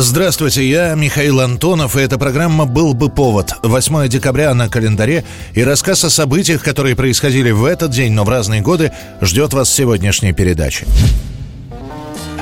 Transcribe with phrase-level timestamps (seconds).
[0.00, 3.54] Здравствуйте, я Михаил Антонов, и эта программа «Был бы повод».
[3.64, 5.24] 8 декабря на календаре,
[5.54, 9.68] и рассказ о событиях, которые происходили в этот день, но в разные годы, ждет вас
[9.68, 10.86] в сегодняшней передаче.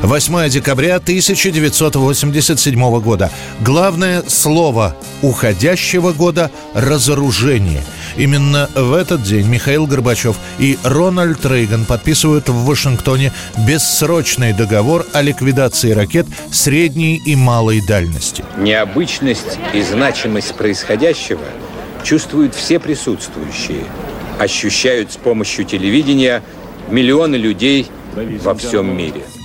[0.03, 3.31] 8 декабря 1987 года.
[3.61, 7.83] Главное слово уходящего года– разоружение.
[8.17, 13.33] Именно в этот день Михаил Горбачев и Рональд Рейган подписывают в Вашингтоне
[13.67, 18.45] бессрочный договор о ликвидации ракет средней и малой дальности.
[18.59, 21.45] Необычность и значимость происходящего
[22.05, 23.85] чувствуют все присутствующие,
[24.39, 26.43] ощущают с помощью телевидения
[26.89, 29.23] миллионы людей во всем мире–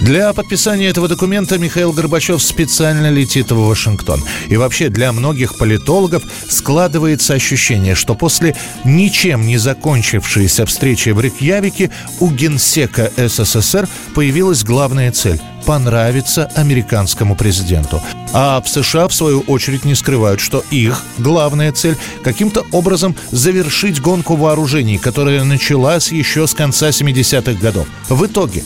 [0.00, 4.22] для подписания этого документа Михаил Горбачев специально летит в Вашингтон.
[4.48, 11.90] И вообще для многих политологов складывается ощущение, что после ничем не закончившейся встречи в Рикьявике
[12.18, 18.02] у генсека СССР появилась главная цель понравится американскому президенту.
[18.32, 24.00] А в США, в свою очередь, не скрывают, что их главная цель– каким-то образом завершить
[24.00, 27.86] гонку вооружений, которая началась еще с конца 70-х годов.
[28.08, 28.62] В итоге,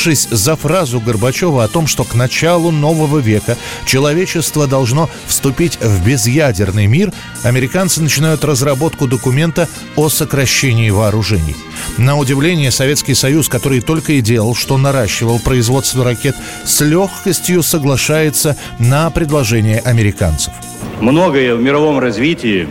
[0.00, 6.06] ухватившись за фразу Горбачева о том, что к началу нового века человечество должно вступить в
[6.06, 11.54] безъядерный мир, американцы начинают разработку документа о сокращении вооружений.
[11.98, 18.56] На удивление, Советский Союз, который только и делал, что наращивал производство ракет, с легкостью соглашается
[18.78, 20.54] на предложение американцев.
[21.00, 22.68] Многое в мировом развитии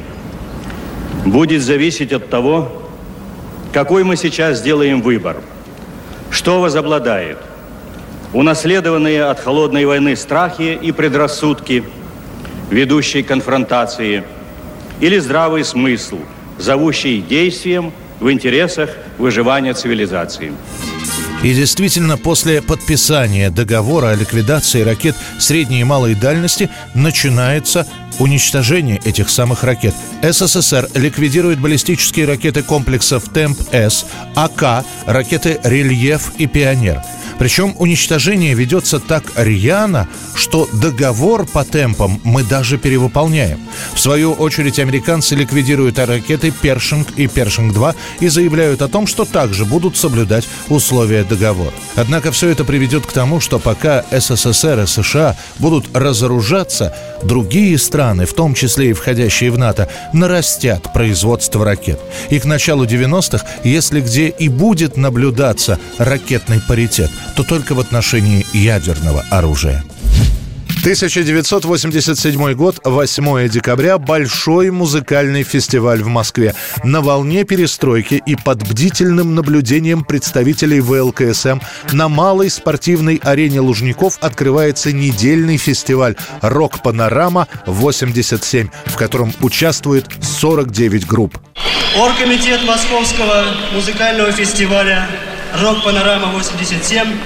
[1.26, 2.72] будет зависеть от того,
[3.72, 5.38] какой мы сейчас сделаем выбор.
[6.32, 7.38] Что возобладает?
[8.34, 11.84] Унаследованные от холодной войны страхи и предрассудки,
[12.70, 14.24] ведущие конфронтации,
[15.00, 16.20] или здравый смысл,
[16.58, 20.54] зовущий действием в интересах выживания цивилизации.
[21.42, 27.88] И действительно, после подписания договора о ликвидации ракет средней и малой дальности начинается
[28.20, 29.96] уничтожение этих самых ракет.
[30.22, 37.02] СССР ликвидирует баллистические ракеты комплексов «Темп-С», «АК», ракеты «Рельеф» и «Пионер».
[37.40, 43.60] Причем уничтожение ведется так рьяно, что договор по темпам мы даже перевыполняем.
[43.94, 49.66] В свою очередь американцы ликвидируют ракеты «Першинг» и «Першинг-2» и заявляют о том, что также
[49.66, 51.74] будут соблюдать условия договора.
[51.96, 58.26] Однако все это приведет к тому, что пока СССР и США будут разоружаться, другие страны,
[58.26, 62.00] в том числе и входящие в НАТО, нарастят производство ракет.
[62.30, 68.46] И к началу 90-х, если где и будет наблюдаться ракетный паритет, то только в отношении
[68.54, 69.84] ядерного оружия.
[70.80, 76.56] 1987 год, 8 декабря, большой музыкальный фестиваль в Москве.
[76.86, 81.60] На волне перестройки и под бдительным наблюдением представителей ВЛКСМ
[81.92, 91.38] на малой спортивной арене Лужников открывается недельный фестиваль «Рок-панорама-87», в котором участвует 49 групп.
[91.98, 95.10] Оргкомитет Московского музыкального фестиваля
[95.54, 97.18] «Рок-панорама-87»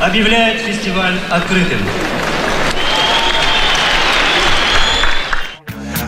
[0.00, 1.78] объявляет фестиваль открытым.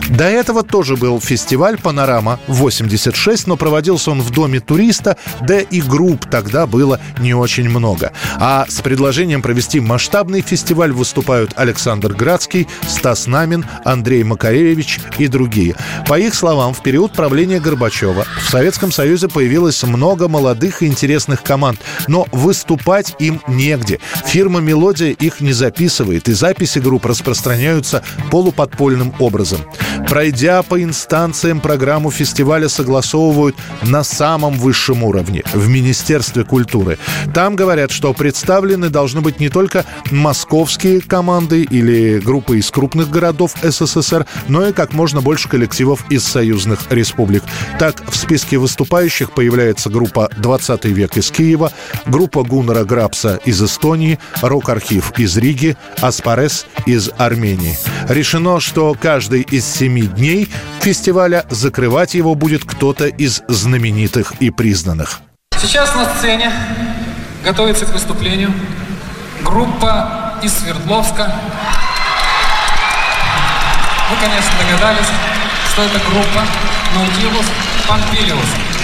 [0.09, 6.29] До этого тоже был фестиваль «Панорама-86», но проводился он в Доме туриста, да и групп
[6.29, 8.11] тогда было не очень много.
[8.35, 15.75] А с предложением провести масштабный фестиваль выступают Александр Градский, Стас Намин, Андрей Макаревич и другие.
[16.07, 21.41] По их словам, в период правления Горбачева в Советском Союзе появилось много молодых и интересных
[21.41, 23.99] команд, но выступать им негде.
[24.27, 29.61] Фирма «Мелодия» их не записывает, и записи групп распространяются полуподпольным образом.
[30.09, 36.97] Пройдя по инстанциям программу фестиваля согласовывают на самом высшем уровне, в Министерстве культуры.
[37.33, 43.53] Там говорят, что представлены должны быть не только московские команды или группы из крупных городов
[43.61, 47.43] СССР, но и как можно больше коллективов из союзных республик.
[47.79, 51.71] Так, в списке выступающих появляется группа «20 век» из Киева,
[52.05, 57.77] группа Гуннера Грабса из Эстонии, Рок-архив из Риги, Аспарес из Армении.
[58.07, 60.47] Решено, что каждый из семи дней
[60.81, 65.21] фестиваля закрывать его будет кто-то из знаменитых и признанных.
[65.59, 66.51] Сейчас на сцене
[67.43, 68.53] готовится к выступлению
[69.43, 71.33] группа из Свердловска.
[74.09, 75.07] Вы, конечно, догадались.
[75.75, 76.41] что это группа
[76.95, 77.45] Наутилус
[77.85, 78.74] Помпилиус.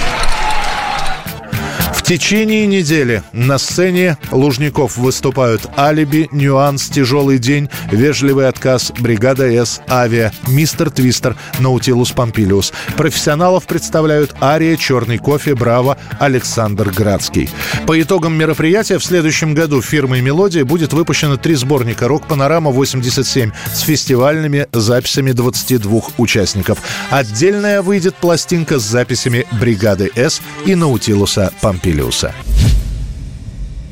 [2.02, 9.80] В течение недели на сцене Лужников выступают «Алиби», «Нюанс», «Тяжелый день», «Вежливый отказ», «Бригада С»,
[9.88, 12.72] «Авиа», «Мистер Твистер», «Наутилус Помпилиус».
[12.96, 17.48] Профессионалов представляют «Ария», «Черный кофе», «Браво», Александр Градский.
[17.86, 24.66] По итогам мероприятия в следующем году фирмой «Мелодия» будет выпущено три сборника «Рок-панорама-87» с фестивальными
[24.72, 26.78] записями 22 участников.
[27.10, 31.91] Отдельная выйдет пластинка с записями «Бригады С» и «Наутилуса Помпилиуса».
[31.92, 32.34] Помпилиуса.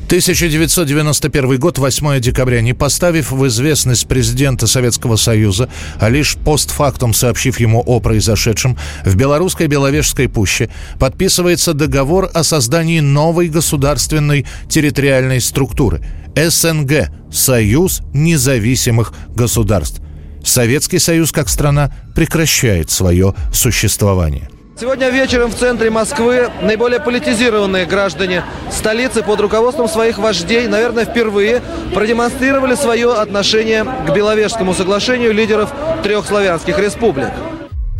[0.07, 2.61] 1991 год, 8 декабря.
[2.61, 5.69] Не поставив в известность президента Советского Союза,
[5.99, 10.69] а лишь постфактум сообщив ему о произошедшем, в белорусской Беловежской пуще
[10.99, 16.01] подписывается договор о создании новой государственной территориальной структуры–
[16.35, 20.01] СНГ– Союз независимых государств.
[20.43, 24.49] Советский Союз как страна прекращает свое существование–
[24.81, 31.61] Сегодня вечером в центре Москвы наиболее политизированные граждане столицы под руководством своих вождей, наверное, впервые
[31.93, 35.69] продемонстрировали свое отношение к Беловежскому соглашению лидеров
[36.01, 37.29] трех славянских республик.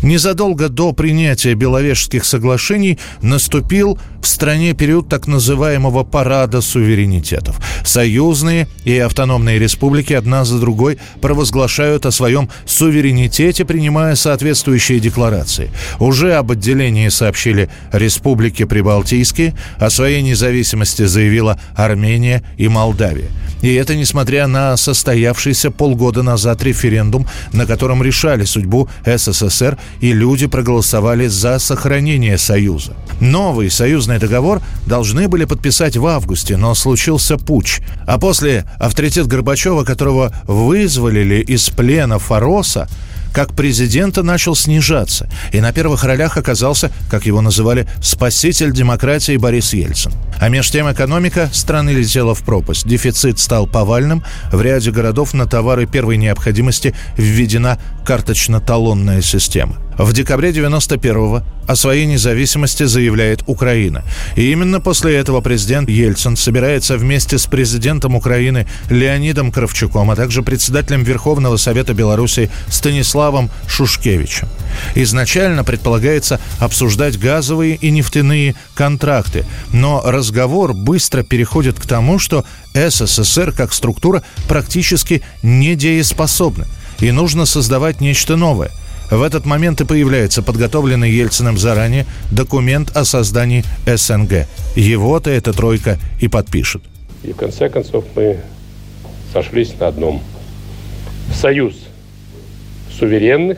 [0.01, 7.59] Незадолго до принятия Беловежских соглашений наступил в стране период так называемого парада суверенитетов.
[7.85, 15.69] Союзные и автономные республики одна за другой провозглашают о своем суверенитете, принимая соответствующие декларации.
[15.99, 23.29] Уже об отделении сообщили республики Прибалтийские, о своей независимости заявила Армения и Молдавия.
[23.61, 30.47] И это несмотря на состоявшийся полгода назад референдум, на котором решали судьбу СССР, и люди
[30.47, 32.95] проголосовали за сохранение Союза.
[33.19, 37.81] Новый союзный договор должны были подписать в августе, но случился путь.
[38.07, 42.87] А после авторитет Горбачева, которого вызволили из плена Фароса,
[43.33, 49.73] как президента начал снижаться, и на первых ролях оказался, как его называли, спаситель демократии Борис
[49.73, 50.11] Ельцин.
[50.39, 52.87] А меж тем экономика страны летела в пропасть.
[52.87, 54.23] Дефицит стал повальным.
[54.51, 59.77] В ряде городов на товары первой необходимости введена карточно-талонная система.
[59.97, 64.03] В декабре 91-го о своей независимости заявляет Украина.
[64.35, 70.43] И именно после этого президент Ельцин собирается вместе с президентом Украины Леонидом Кравчуком, а также
[70.43, 74.47] председателем Верховного Совета Беларуси Станиславом Шушкевичем.
[74.95, 83.51] Изначально предполагается обсуждать газовые и нефтяные контракты, но разговор быстро переходит к тому, что СССР
[83.51, 86.65] как структура практически недееспособна,
[86.99, 88.71] и нужно создавать нечто новое–
[89.11, 94.47] в этот момент и появляется подготовленный Ельциным заранее документ о создании СНГ.
[94.75, 96.81] Его-то эта тройка и подпишет.
[97.23, 98.39] И в конце концов мы
[99.33, 100.21] сошлись на одном.
[101.33, 101.75] Союз
[102.97, 103.57] суверенных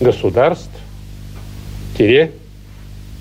[0.00, 0.70] государств
[1.96, 2.32] тире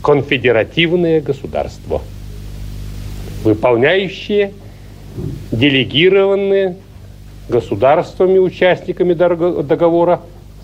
[0.02, 2.02] конфедеративное государство,
[3.44, 4.54] выполняющие
[5.52, 6.78] делегированные
[7.48, 10.22] государствами, участниками договора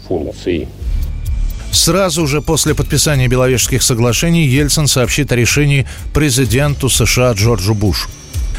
[0.10, 0.68] функций.
[1.72, 8.10] Сразу же после подписания Беловежских соглашений Ельцин сообщит о решении президенту США Джорджу Бушу.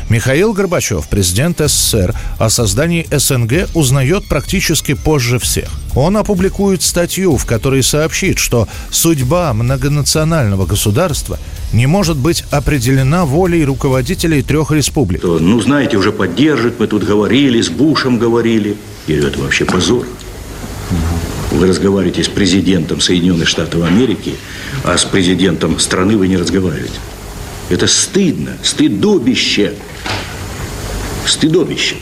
[0.09, 5.69] Михаил Горбачев, президент СССР, о создании СНГ узнает практически позже всех.
[5.95, 11.39] Он опубликует статью, в которой сообщит, что судьба многонационального государства
[11.73, 15.23] не может быть определена волей руководителей трех республик.
[15.23, 18.77] Ну, знаете, уже поддержит, мы тут говорили, с Бушем говорили.
[19.07, 20.07] И это вообще позор.
[21.61, 24.33] Вы разговариваете с президентом Соединенных Штатов Америки,
[24.83, 26.99] а с президентом страны вы не разговариваете.
[27.69, 29.75] Это стыдно, стыдобище.
[31.27, 31.97] Стыдобище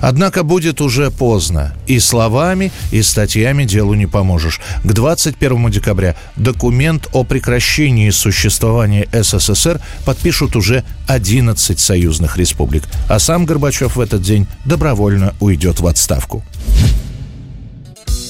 [0.00, 1.74] Однако будет уже поздно.
[1.88, 4.60] И словами, и статьями делу не поможешь.
[4.84, 12.84] К 21 декабря документ о прекращении существования СССР подпишут уже 11 союзных республик.
[13.08, 16.44] А сам Горбачев в этот день добровольно уйдет в отставку.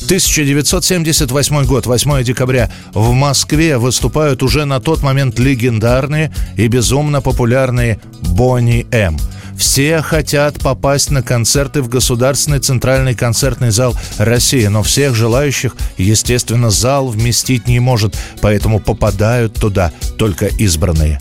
[0.04, 2.70] 1978 год, 8 декабря.
[2.92, 9.16] В Москве выступают уже на тот момент легендарные и безумно популярные Бонни М.
[9.56, 16.70] Все хотят попасть на концерты в Государственный центральный концертный зал России, но всех желающих, естественно,
[16.70, 21.20] зал вместить не может, поэтому попадают туда только избранные.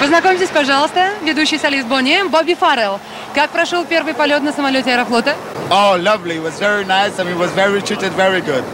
[0.00, 3.00] Познакомьтесь, пожалуйста, ведущий солист Бонни Бобби Фаррелл.
[3.38, 5.36] Как прошел первый полет на самолете Аэрофлота?
[5.70, 6.38] Oh, lovely.
[6.38, 8.64] It was very nice and we was very treated very good.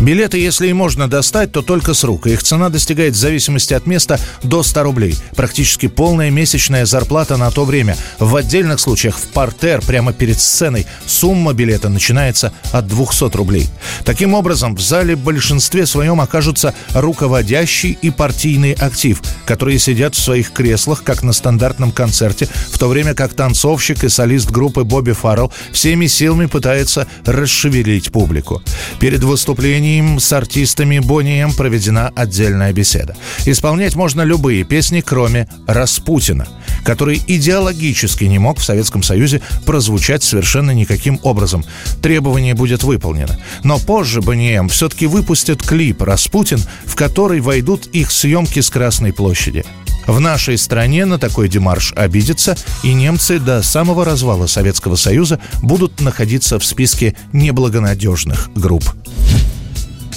[0.00, 2.26] Билеты, если и можно достать, то только с рук.
[2.26, 5.14] Их цена достигает в зависимости от места до 100 рублей.
[5.36, 7.98] Практически полная месячная зарплата на то время.
[8.18, 13.68] В отдельных случаях в портер прямо перед сценой сумма билета начинается от 200 рублей.
[14.06, 20.22] Таким образом, в зале в большинстве своем окажутся руководящий и партийный актив, которые сидят в
[20.22, 25.12] своих креслах, как на стандартном концерте, в то время как танцовщик и солист группы Бобби
[25.12, 28.62] Фаррелл всеми силами пытается расшевелить публику.
[28.98, 33.16] Перед выступлением ним с артистами Бонни М проведена отдельная беседа.
[33.44, 36.46] Исполнять можно любые песни, кроме «Распутина»,
[36.84, 41.64] который идеологически не мог в Советском Союзе прозвучать совершенно никаким образом.
[42.02, 43.36] Требование будет выполнено.
[43.64, 49.12] Но позже Бонни М все-таки выпустят клип «Распутин», в который войдут их съемки с Красной
[49.12, 49.64] площади.
[50.06, 56.00] В нашей стране на такой демарш обидятся, и немцы до самого развала Советского Союза будут
[56.00, 58.84] находиться в списке неблагонадежных групп.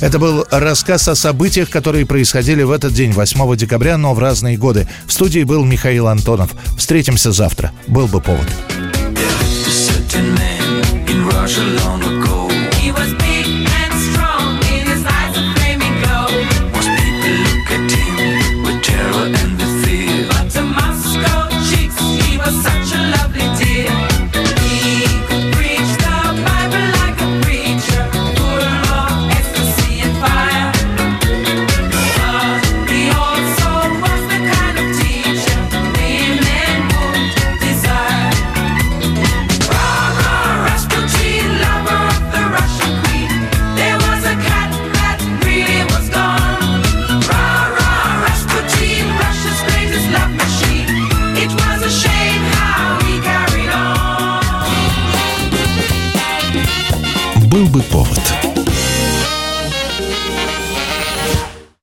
[0.03, 4.57] Это был рассказ о событиях, которые происходили в этот день, 8 декабря, но в разные
[4.57, 4.85] годы.
[5.05, 6.51] В студии был Михаил Антонов.
[6.77, 7.71] Встретимся завтра.
[7.87, 8.45] Был бы повод.
[11.23, 12.02] бы